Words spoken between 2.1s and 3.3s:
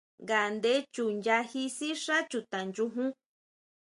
chuta nchujun.